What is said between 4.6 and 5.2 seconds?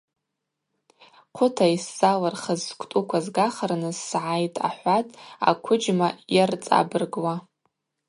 ахӏватӏ